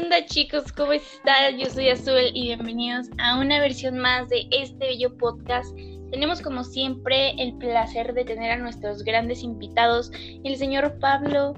[0.00, 0.72] onda chicos?
[0.72, 1.58] ¿Cómo están?
[1.58, 5.76] Yo soy Azul y bienvenidos a una versión más de este bello podcast.
[6.10, 10.10] Tenemos como siempre el placer de tener a nuestros grandes invitados,
[10.44, 11.54] el señor Pablo.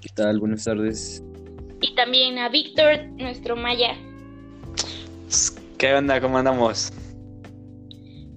[0.00, 0.40] ¿Qué tal?
[0.40, 1.22] Buenas tardes.
[1.82, 3.94] Y también a Víctor, nuestro Maya.
[5.76, 6.20] ¿Qué onda?
[6.20, 6.90] ¿Cómo andamos?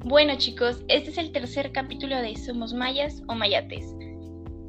[0.03, 3.93] Bueno chicos, este es el tercer capítulo de Somos Mayas o Mayates.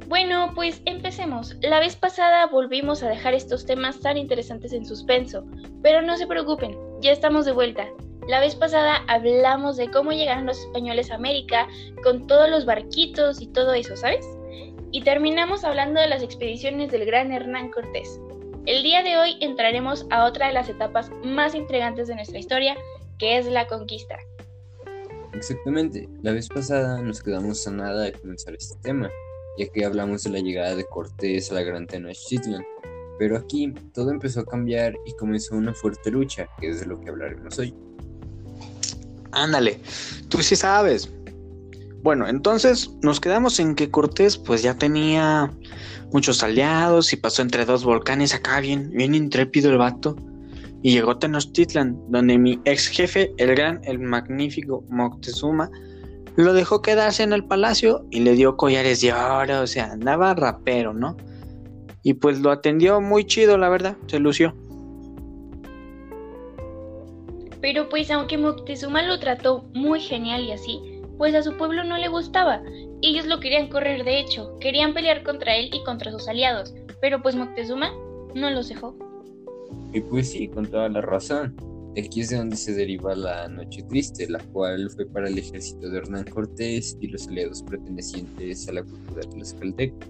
[0.09, 1.55] Bueno, pues empecemos.
[1.61, 5.45] La vez pasada volvimos a dejar estos temas tan interesantes en suspenso,
[5.83, 7.87] pero no se preocupen, ya estamos de vuelta.
[8.27, 11.67] La vez pasada hablamos de cómo llegaron los españoles a América
[12.01, 14.25] con todos los barquitos y todo eso, ¿sabes?
[14.91, 18.19] Y terminamos hablando de las expediciones del gran Hernán Cortés.
[18.65, 22.75] El día de hoy entraremos a otra de las etapas más intrigantes de nuestra historia,
[23.19, 24.17] que es la conquista.
[25.33, 29.11] Exactamente, la vez pasada nos quedamos a nada de comenzar este tema,
[29.59, 32.63] ya que hablamos de la llegada de Cortés a la Gran Tenochtitlan.
[33.19, 36.99] Pero aquí todo empezó a cambiar y comenzó una fuerte lucha, que es de lo
[37.01, 37.75] que hablaremos hoy.
[39.31, 39.81] Ándale,
[40.29, 41.11] tú sí sabes.
[42.01, 45.51] Bueno, entonces nos quedamos en que Cortés pues ya tenía
[46.13, 50.15] muchos aliados y pasó entre dos volcanes acá bien, bien intrépido el vato.
[50.81, 55.69] Y llegó a Tenochtitlan, donde mi ex jefe, el gran, el magnífico Moctezuma,
[56.43, 60.33] lo dejó quedarse en el palacio y le dio collares de oro, o sea, andaba
[60.33, 61.17] rapero, ¿no?
[62.03, 64.55] Y pues lo atendió muy chido, la verdad, se lució.
[67.61, 71.97] Pero pues aunque Moctezuma lo trató muy genial y así, pues a su pueblo no
[71.97, 72.61] le gustaba.
[73.01, 77.21] Ellos lo querían correr de hecho, querían pelear contra él y contra sus aliados, pero
[77.21, 77.91] pues Moctezuma
[78.33, 78.95] no los dejó.
[79.91, 81.55] Y pues sí, con toda la razón.
[81.99, 85.89] Aquí es de donde se deriva la Noche Triste, la cual fue para el ejército
[85.89, 90.07] de Hernán Cortés y los aliados pertenecientes a la cultura de los caltecos.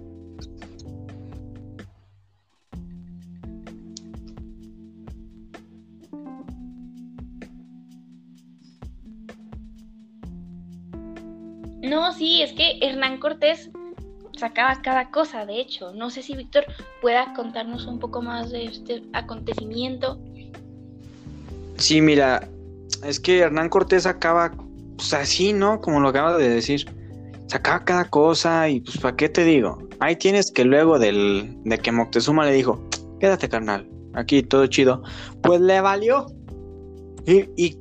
[11.82, 13.72] No, sí, es que Hernán Cortés
[14.38, 15.92] sacaba cada cosa, de hecho.
[15.94, 16.66] No sé si Víctor
[17.02, 20.20] pueda contarnos un poco más de este acontecimiento.
[21.80, 22.48] Sí, mira,
[23.04, 24.52] es que Hernán Cortés sacaba,
[24.98, 25.80] pues así, ¿no?
[25.80, 26.86] Como lo acaba de decir.
[27.48, 29.80] Sacaba cada cosa y pues, ¿para qué te digo?
[30.00, 32.88] Ahí tienes que luego del, de que Moctezuma le dijo,
[33.20, 35.02] quédate carnal, aquí todo chido,
[35.42, 36.28] pues le valió.
[37.26, 37.80] Y, y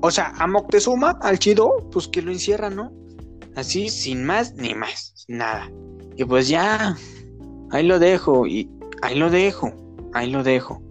[0.00, 2.92] o sea, a Moctezuma, al chido, pues que lo encierra, ¿no?
[3.56, 5.70] Así, sin más ni más, nada.
[6.16, 6.96] Y pues ya,
[7.72, 8.70] ahí lo dejo, y
[9.02, 9.72] ahí lo dejo,
[10.12, 10.82] ahí lo dejo.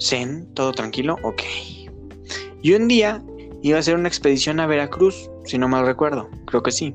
[0.00, 1.42] Zen, todo tranquilo, ok.
[2.62, 3.22] Y un día
[3.62, 6.94] iba a hacer una expedición a Veracruz, si no mal recuerdo, creo que sí.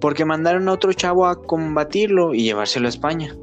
[0.00, 3.36] Porque mandaron a otro chavo a combatirlo y llevárselo a España.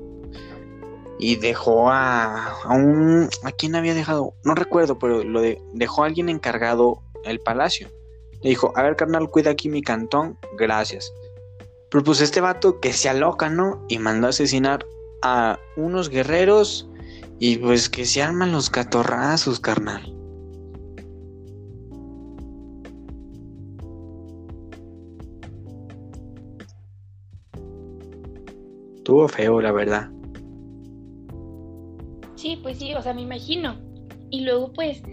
[1.19, 3.29] Y dejó a, a un...
[3.43, 4.33] ¿A quién había dejado?
[4.43, 7.89] No recuerdo, pero lo de, dejó a alguien encargado el palacio.
[8.41, 11.11] Le dijo, a ver carnal, cuida aquí mi cantón, gracias.
[11.89, 13.85] Pero pues este vato que se aloca, ¿no?
[13.87, 14.85] Y mandó a asesinar
[15.21, 16.89] a unos guerreros
[17.39, 20.13] y pues que se arman los catorrazos, carnal.
[29.03, 30.09] Tuvo feo, la verdad.
[32.35, 33.75] Sí, pues sí, o sea, me imagino.
[34.29, 35.03] Y luego pues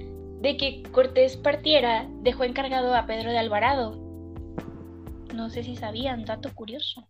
[0.42, 3.96] de que Cortés partiera, dejó encargado a Pedro de Alvarado.
[5.34, 7.06] No sé si sabían, dato curioso.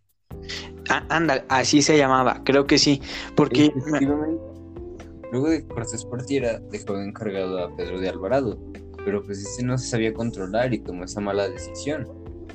[0.90, 3.00] Ah, anda, así se llamaba, creo que sí,
[3.34, 3.66] porque...
[3.66, 4.51] Efectivamente,
[5.32, 8.58] Luego de que Cortés partiera, dejó encargado a Pedro de Alvarado,
[9.02, 12.06] pero pues este no se sabía controlar y tomó esa mala decisión,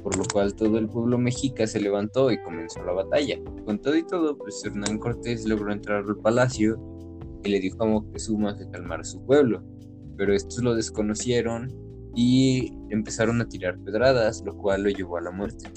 [0.03, 3.39] por lo cual todo el pueblo mexica se levantó y comenzó la batalla.
[3.65, 6.79] Con todo y todo, pues Hernán Cortés logró entrar al palacio
[7.43, 9.63] y le dijo a Moctezuma que calmara su pueblo,
[10.15, 11.73] pero estos lo desconocieron
[12.15, 15.67] y empezaron a tirar pedradas, lo cual lo llevó a la muerte.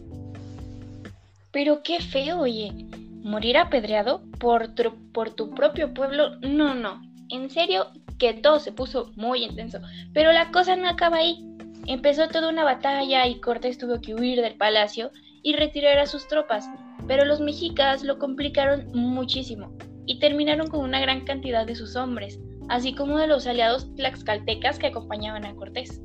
[1.51, 2.87] Pero qué feo, oye.
[3.23, 6.37] ¿Morir apedreado por tu, propio pueblo?
[6.41, 7.03] No, no.
[7.29, 7.89] En serio
[8.19, 9.81] que todo se puso muy intenso.
[10.13, 11.47] Pero la cosa no acaba ahí.
[11.87, 15.11] Empezó toda una batalla y Cortés tuvo que huir del palacio
[15.43, 16.69] y retirar a sus tropas.
[17.07, 19.73] Pero los mexicas lo complicaron muchísimo
[20.07, 24.79] y terminaron con una gran cantidad de sus hombres, así como de los aliados tlaxcaltecas
[24.79, 26.01] que acompañaban a Cortés.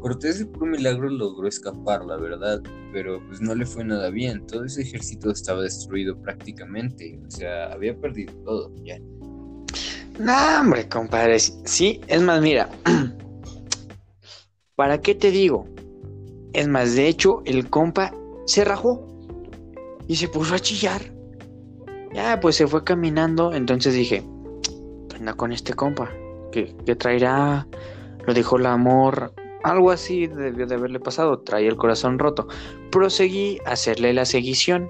[0.00, 2.62] Cortés por milagro logró escapar, la verdad,
[2.92, 4.46] pero pues no le fue nada bien.
[4.46, 8.98] Todo ese ejército estaba destruido prácticamente, o sea, había perdido todo ya.
[10.18, 11.38] No, hombre, compadre.
[11.38, 12.68] Sí, es más, mira.
[14.74, 15.68] ¿Para qué te digo?
[16.54, 18.14] Es más, de hecho, el compa
[18.46, 19.06] se rajó
[20.08, 21.02] y se puso a chillar.
[22.14, 24.24] Ya, pues se fue caminando, entonces dije,
[25.14, 26.10] anda con este compa?
[26.50, 27.68] ¿Qué, qué traerá?
[28.26, 29.32] Lo dejó el amor,
[29.62, 32.48] algo así debió de haberle pasado, traía el corazón roto.
[32.90, 34.88] Proseguí a hacerle la seguición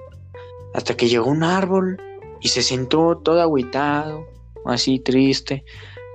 [0.73, 2.01] hasta que llegó un árbol
[2.39, 4.25] y se sentó todo agüitado,
[4.65, 5.63] así triste.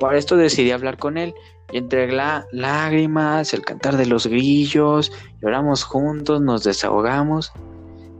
[0.00, 1.34] Para esto decidí hablar con él
[1.72, 2.12] y entre
[2.52, 5.12] lágrimas, el cantar de los grillos,
[5.42, 7.52] lloramos juntos, nos desahogamos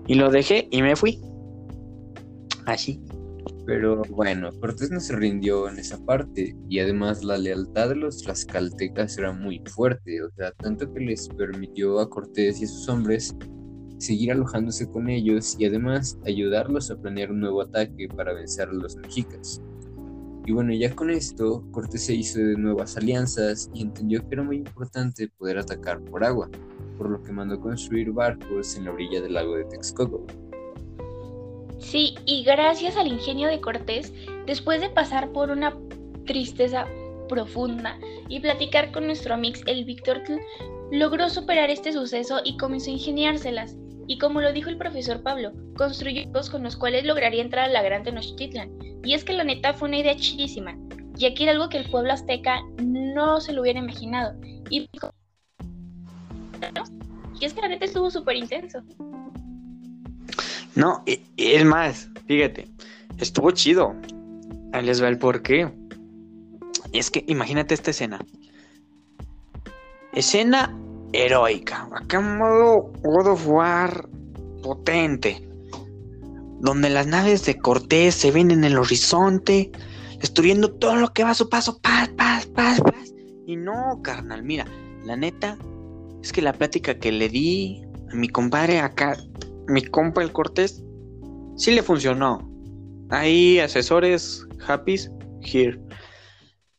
[0.07, 1.21] y lo dejé y me fui.
[2.67, 3.01] Así.
[3.67, 8.23] Pero bueno, Cortés no se rindió en esa parte y además la lealtad de los
[8.23, 12.89] tlaxcaltecas era muy fuerte, o sea, tanto que les permitió a Cortés y a sus
[12.89, 13.35] hombres
[13.99, 18.73] seguir alojándose con ellos y además ayudarlos a planear un nuevo ataque para vencer a
[18.73, 19.61] los mexicas.
[20.47, 24.45] Y bueno, ya con esto, Cortés se hizo de nuevas alianzas y entendió que era
[24.45, 26.49] muy importante poder atacar por agua,
[26.97, 30.25] por lo que mandó construir barcos en la orilla del lago de Texcoco.
[31.79, 34.13] Sí, y gracias al ingenio de Cortés,
[34.47, 35.77] después de pasar por una
[36.25, 36.87] tristeza
[37.29, 40.23] profunda y platicar con nuestro amigo el Víctor,
[40.91, 43.77] logró superar este suceso y comenzó a ingeniárselas.
[44.09, 47.83] Y como lo dijo el profesor Pablo, construyó con los cuales lograría entrar a la
[47.83, 48.71] Gran Tenochtitlan.
[49.05, 50.77] Y es que la neta fue una idea chidísima,
[51.15, 54.39] ya que era algo que el pueblo azteca no se lo hubiera imaginado.
[54.71, 54.89] Y,
[57.41, 58.81] y es que la neta estuvo súper intenso.
[60.77, 62.69] No, es más, fíjate,
[63.17, 63.95] estuvo chido.
[64.73, 65.73] Ahí les va el porqué.
[66.93, 68.25] Es que imagínate esta escena.
[70.13, 70.79] Escena
[71.15, 71.89] heroica.
[71.95, 74.09] Acá modo God of War
[74.63, 75.49] potente.
[76.61, 79.73] Donde las naves de Cortés se ven en el horizonte.
[80.21, 81.79] Destruyendo todo lo que va a su paso.
[81.81, 83.15] Paz, paz, paz, paz.
[83.47, 84.67] Y no, carnal, mira.
[85.05, 85.57] La neta.
[86.23, 87.83] Es que la plática que le di
[88.13, 89.17] a mi compadre acá
[89.69, 90.83] mi compa el Cortés,
[91.57, 92.51] sí le funcionó.
[93.11, 94.97] Ahí asesores, happy,
[95.43, 95.79] here.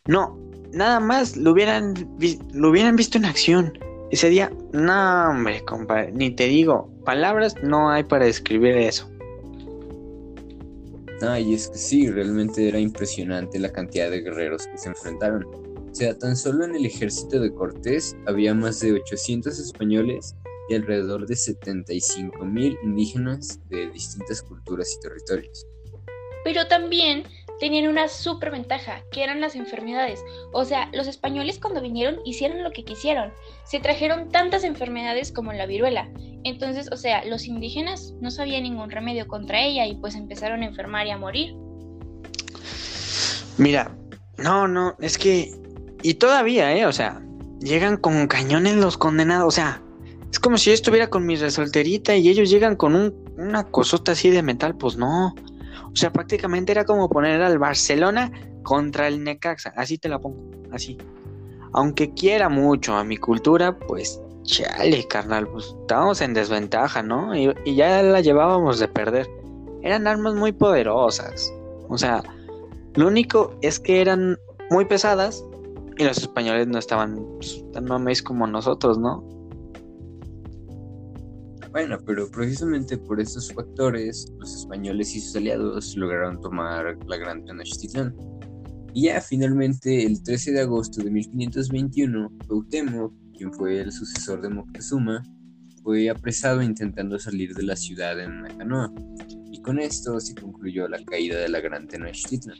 [0.07, 0.37] No,
[0.73, 1.93] nada más lo hubieran,
[2.53, 3.77] lo hubieran visto en acción.
[4.11, 9.09] Ese día, no, hombre, compa, ni te digo, palabras no hay para describir eso.
[11.21, 15.43] Ay, es que sí, realmente era impresionante la cantidad de guerreros que se enfrentaron.
[15.45, 20.35] O sea, tan solo en el ejército de Cortés había más de 800 españoles
[20.69, 25.65] y alrededor de 75 mil indígenas de distintas culturas y territorios.
[26.43, 27.23] Pero también
[27.59, 30.23] tenían una super ventaja, que eran las enfermedades.
[30.53, 33.33] O sea, los españoles cuando vinieron hicieron lo que quisieron.
[33.65, 36.09] Se trajeron tantas enfermedades como la viruela.
[36.43, 40.67] Entonces, o sea, los indígenas no sabían ningún remedio contra ella y pues empezaron a
[40.67, 41.55] enfermar y a morir.
[43.57, 43.95] Mira,
[44.37, 45.51] no, no, es que...
[46.03, 46.85] Y todavía, ¿eh?
[46.85, 47.21] O sea,
[47.59, 49.47] llegan con cañones los condenados.
[49.47, 49.81] O sea,
[50.31, 54.29] es como si yo estuviera con mi resolterita y ellos llegan con una cosota así
[54.29, 55.33] de metal, pues no.
[55.91, 58.31] O sea, prácticamente era como poner al Barcelona
[58.63, 59.73] contra el Necaxa.
[59.75, 60.37] Así te la pongo,
[60.71, 60.97] así.
[61.73, 67.35] Aunque quiera mucho a mi cultura, pues chale, carnal, pues estábamos en desventaja, ¿no?
[67.35, 69.27] Y, y ya la llevábamos de perder.
[69.81, 71.53] Eran armas muy poderosas.
[71.89, 72.23] O sea,
[72.95, 74.37] lo único es que eran
[74.69, 75.43] muy pesadas
[75.97, 79.23] y los españoles no estaban pues, tan mames como nosotros, ¿no?
[81.77, 87.45] Bueno, pero precisamente por estos factores, los españoles y sus aliados lograron tomar la Gran
[87.45, 88.15] Tenochtitlán.
[88.95, 94.49] Y ya finalmente, el 13 de agosto de 1521, Cuauhtémoc, quien fue el sucesor de
[94.49, 95.21] Moctezuma,
[95.83, 98.91] fue apresado intentando salir de la ciudad en una canoa.
[99.51, 102.57] Y con esto se concluyó la caída de la Gran Tenochtitlán.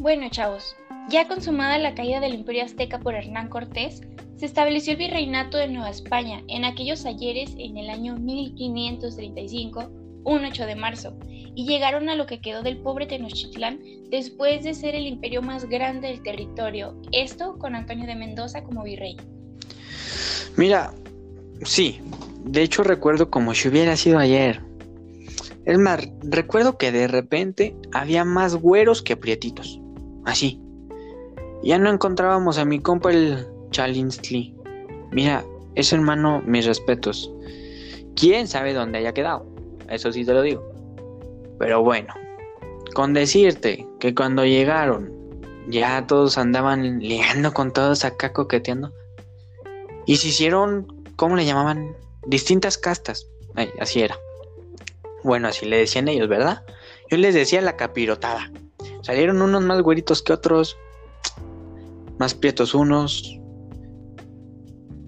[0.00, 0.74] Bueno, chavos,
[1.10, 4.00] ya consumada la caída del Imperio Azteca por Hernán Cortés,
[4.38, 9.90] se estableció el virreinato de Nueva España en aquellos ayeres en el año 1535,
[10.24, 13.80] un 8 de marzo, y llegaron a lo que quedó del pobre Tenochtitlán
[14.10, 18.84] después de ser el imperio más grande del territorio, esto con Antonio de Mendoza como
[18.84, 19.16] virrey.
[20.56, 20.94] Mira,
[21.64, 22.00] sí,
[22.44, 24.62] de hecho recuerdo como si hubiera sido ayer.
[25.64, 29.80] Es más, recuerdo que de repente había más güeros que prietitos.
[30.24, 30.60] Así.
[31.64, 34.54] Ya no encontrábamos a mi compa el Chalinsley.
[35.10, 35.44] Mira,
[35.74, 37.30] ese hermano, mis respetos.
[38.14, 39.46] ¿Quién sabe dónde haya quedado?
[39.88, 40.62] Eso sí te lo digo.
[41.58, 42.14] Pero bueno,
[42.94, 45.12] con decirte que cuando llegaron,
[45.68, 48.92] ya todos andaban ligando con todos acá coqueteando.
[50.06, 51.94] Y se hicieron, ¿cómo le llamaban?
[52.26, 53.28] Distintas castas.
[53.80, 54.16] así era.
[55.22, 56.64] Bueno, así le decían ellos, ¿verdad?
[57.10, 58.50] Yo les decía la capirotada.
[59.02, 60.76] Salieron unos más güeritos que otros,
[62.18, 63.37] más prietos unos,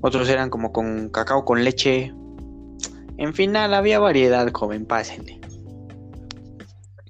[0.00, 2.12] otros eran como con cacao con leche.
[3.18, 5.40] En final había variedad, joven, pásenle.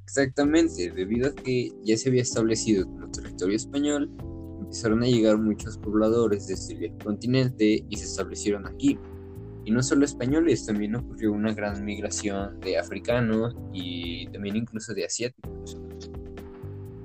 [0.03, 4.11] Exactamente, debido a que ya se había establecido como territorio español,
[4.61, 8.99] empezaron a llegar muchos pobladores desde el continente y se establecieron aquí.
[9.65, 15.05] Y no solo españoles, también ocurrió una gran migración de africanos y también incluso de
[15.05, 15.79] asiáticos.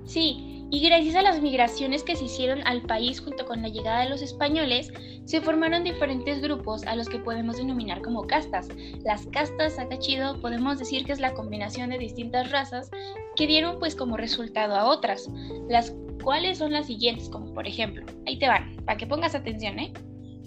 [0.05, 4.03] Sí, y gracias a las migraciones que se hicieron al país junto con la llegada
[4.03, 4.91] de los españoles,
[5.25, 8.67] se formaron diferentes grupos a los que podemos denominar como castas.
[9.03, 12.89] Las castas, acá chido, podemos decir que es la combinación de distintas razas
[13.35, 15.29] que dieron pues como resultado a otras,
[15.69, 19.79] las cuales son las siguientes, como por ejemplo, ahí te van, para que pongas atención,
[19.79, 19.93] ¿eh?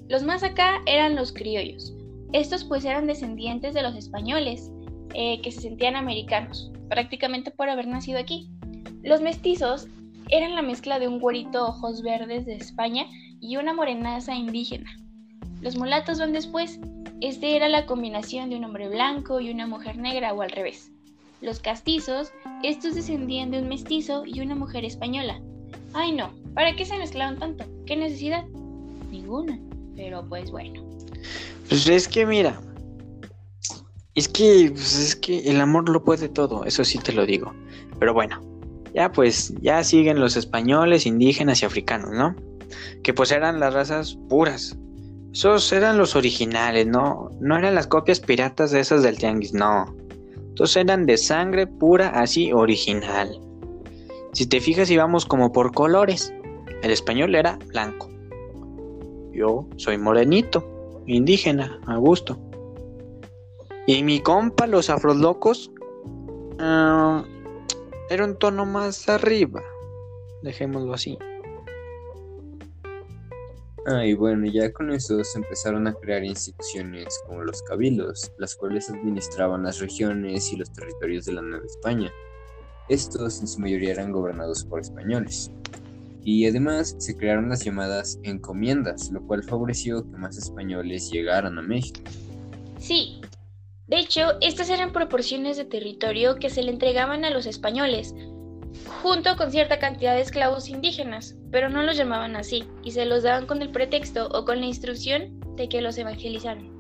[0.09, 1.95] Los más acá eran los criollos.
[2.33, 4.71] Estos pues eran descendientes de los españoles,
[5.15, 8.51] eh, que se sentían americanos, prácticamente por haber nacido aquí.
[9.03, 9.89] Los mestizos
[10.31, 13.07] eran la mezcla de un güerito ojos verdes de España
[13.41, 14.91] y una morenaza indígena.
[15.61, 16.79] Los mulatos van después.
[17.21, 20.93] Este era la combinación de un hombre blanco y una mujer negra o al revés.
[21.41, 22.33] Los castizos,
[22.63, 25.41] estos descendían de un mestizo y una mujer española.
[25.95, 27.65] Ay no, ¿para qué se mezclaron tanto?
[27.87, 28.45] ¿Qué necesidad?
[29.11, 29.59] Ninguna.
[29.97, 30.85] Pero pues bueno.
[31.69, 32.61] Pues es que mira,
[34.15, 37.55] es que, pues es que el amor lo puede todo, eso sí te lo digo.
[37.99, 38.41] Pero bueno,
[38.95, 42.35] ya pues, ya siguen los españoles, indígenas y africanos, ¿no?
[43.03, 44.77] Que pues eran las razas puras.
[45.33, 47.31] Esos eran los originales, ¿no?
[47.41, 49.95] No eran las copias piratas de esas del tianguis, no.
[50.37, 53.39] Entonces eran de sangre pura, así original.
[54.33, 56.33] Si te fijas íbamos como por colores.
[56.83, 58.09] El español era blanco.
[59.33, 62.39] Yo soy morenito, indígena, a gusto.
[63.87, 65.71] Y mi compa, los afrolocos,
[66.61, 67.23] uh,
[68.11, 69.63] era un tono más arriba.
[70.43, 71.19] Dejémoslo así.
[73.87, 78.55] Ah, y bueno, ya con eso se empezaron a crear instituciones como los cabildos, las
[78.55, 82.13] cuales administraban las regiones y los territorios de la Nueva España.
[82.89, 85.51] Estos en su mayoría eran gobernados por españoles.
[86.23, 91.63] Y además se crearon las llamadas encomiendas, lo cual favoreció que más españoles llegaran a
[91.63, 92.01] México.
[92.79, 93.23] Sí,
[93.89, 98.15] de hecho, estas eran proporciones de territorio que se le entregaban a los españoles,
[99.03, 103.23] junto con cierta cantidad de esclavos indígenas, pero no los llamaban así, y se los
[103.23, 106.71] daban con el pretexto o con la instrucción de que los evangelizaran.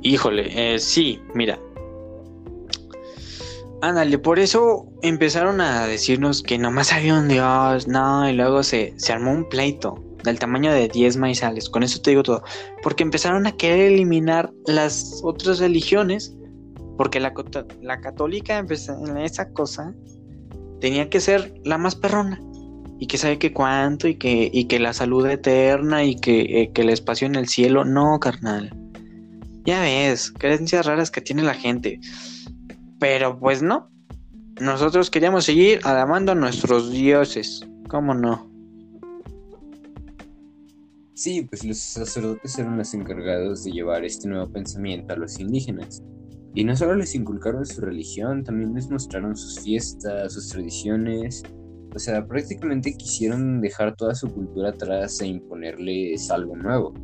[0.00, 1.60] Híjole, eh, sí, mira.
[3.82, 8.94] Ándale, por eso empezaron a decirnos que nomás había un Dios, no, y luego se,
[8.96, 11.68] se armó un pleito del tamaño de 10 maizales.
[11.68, 12.42] Con eso te digo todo.
[12.82, 16.34] Porque empezaron a querer eliminar las otras religiones.
[16.96, 17.32] Porque la,
[17.80, 19.94] la católica en esa cosa
[20.80, 22.40] tenía que ser la más perrona.
[22.98, 26.70] Y que sabe que cuánto, y que, y que la salud eterna, y que, eh,
[26.72, 27.84] que el espacio en el cielo.
[27.84, 28.72] No, carnal.
[29.64, 31.98] Ya ves, creencias raras que tiene la gente.
[33.00, 33.90] Pero pues no.
[34.60, 37.66] Nosotros queríamos seguir alabando a nuestros dioses.
[37.88, 38.51] ¿Cómo no?
[41.14, 46.02] Sí, pues los sacerdotes eran los encargados de llevar este nuevo pensamiento a los indígenas.
[46.54, 51.42] Y no solo les inculcaron su religión, también les mostraron sus fiestas, sus tradiciones.
[51.94, 56.94] O sea, prácticamente quisieron dejar toda su cultura atrás e imponerles algo nuevo.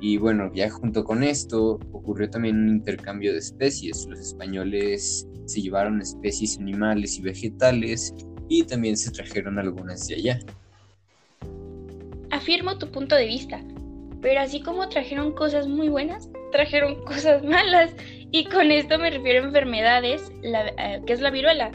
[0.00, 4.06] Y bueno, ya junto con esto ocurrió también un intercambio de especies.
[4.08, 8.14] Los españoles se llevaron especies animales y vegetales
[8.48, 10.40] y también se trajeron algunas de allá.
[12.38, 13.60] Afirmo tu punto de vista,
[14.22, 17.90] pero así como trajeron cosas muy buenas, trajeron cosas malas.
[18.30, 21.72] Y con esto me refiero a enfermedades, la, eh, que es la viruela,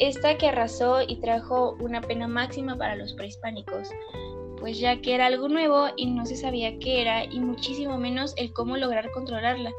[0.00, 3.88] esta que arrasó y trajo una pena máxima para los prehispánicos,
[4.58, 8.34] pues ya que era algo nuevo y no se sabía qué era y muchísimo menos
[8.36, 9.70] el cómo lograr controlarla.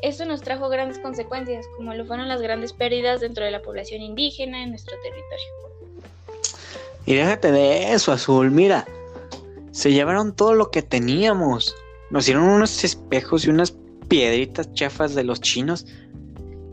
[0.00, 4.00] Esto nos trajo grandes consecuencias, como lo fueron las grandes pérdidas dentro de la población
[4.00, 6.52] indígena en nuestro territorio.
[7.04, 8.86] Y déjate de eso, Azul, mira,
[9.72, 11.74] se llevaron todo lo que teníamos.
[12.10, 13.76] Nos dieron unos espejos y unas
[14.08, 15.86] piedritas chafas de los chinos.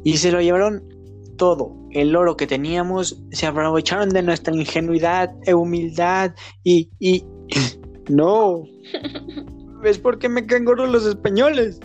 [0.03, 0.83] Y se lo llevaron
[1.37, 1.75] todo.
[1.91, 3.23] El oro que teníamos.
[3.31, 6.35] Se aprovecharon de nuestra ingenuidad e humildad.
[6.63, 7.23] Y, y...
[8.09, 8.63] no.
[9.81, 11.79] ¿Ves por qué me caen gordos los españoles?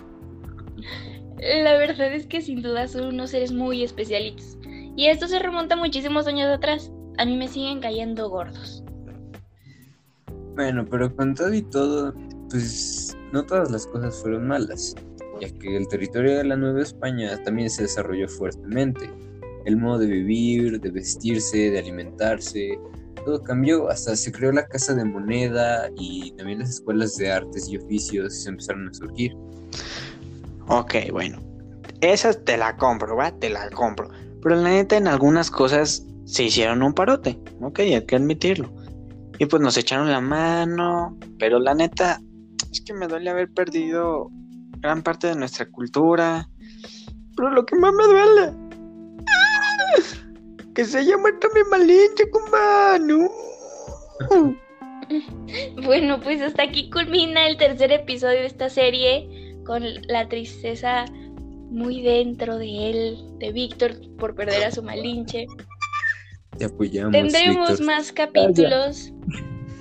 [1.39, 4.59] La verdad es que sin duda son unos seres muy especialitos.
[4.97, 6.91] Y esto se remonta muchísimos años atrás.
[7.19, 8.84] A mí me siguen cayendo gordos.
[10.55, 12.15] Bueno, pero con todo y todo,
[12.51, 14.95] pues no todas las cosas fueron malas,
[15.41, 19.11] ya que el territorio de la Nueva España también se desarrolló fuertemente.
[19.65, 22.79] El modo de vivir, de vestirse, de alimentarse,
[23.25, 27.69] todo cambió, hasta se creó la casa de moneda y también las escuelas de artes
[27.69, 29.33] y oficios se empezaron a surgir.
[30.69, 31.43] Ok, bueno.
[32.01, 33.33] esa te la compro, ¿va?
[33.33, 34.09] Te la compro.
[34.43, 38.71] Pero la neta, en algunas cosas se hicieron un parote, ok, hay que admitirlo.
[39.39, 42.21] Y pues nos echaron la mano, pero la neta,
[42.71, 44.31] es que me duele haber perdido
[44.79, 46.49] gran parte de nuestra cultura.
[47.37, 48.53] Pero lo que más me duele,
[50.75, 53.31] que se haya muerto mi malinche, cumano.
[55.85, 59.29] Bueno, pues hasta aquí culmina el tercer episodio de esta serie
[59.67, 61.05] con la tristeza
[61.71, 65.47] muy dentro de él, de Víctor, por perder a su malinche.
[66.59, 67.13] Te apoyamos.
[67.13, 67.87] Tendremos Víctor.
[67.87, 69.13] más capítulos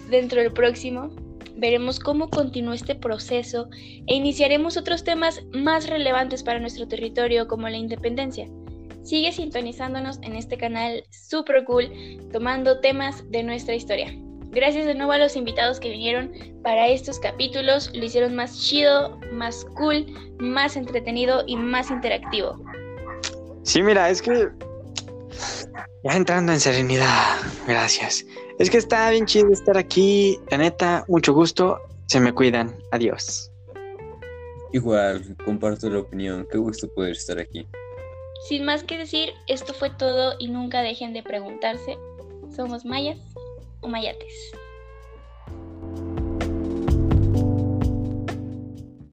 [0.10, 1.10] dentro del próximo.
[1.56, 3.70] Veremos cómo continúa este proceso
[4.08, 8.48] e iniciaremos otros temas más relevantes para nuestro territorio como la independencia.
[9.04, 11.90] Sigue sintonizándonos en este canal super cool,
[12.32, 14.14] tomando temas de nuestra historia.
[14.52, 16.32] Gracias de nuevo a los invitados que vinieron
[16.64, 17.92] para estos capítulos.
[17.94, 20.06] Lo hicieron más chido, más cool,
[20.40, 22.64] más entretenido y más interactivo.
[23.64, 24.50] Sí, mira, es que.
[26.04, 27.38] Ya entrando en serenidad,
[27.68, 28.26] gracias.
[28.60, 30.40] Es que está bien chido estar aquí.
[30.52, 31.80] La neta, mucho gusto.
[32.08, 32.76] Se me cuidan.
[32.92, 33.52] Adiós.
[34.72, 36.48] Igual, comparto la opinión.
[36.52, 37.68] Qué gusto poder estar aquí.
[38.48, 41.98] Sin más que decir, esto fue todo y nunca dejen de preguntarse,
[42.56, 43.18] ¿somos mayas
[43.82, 44.52] o mayates?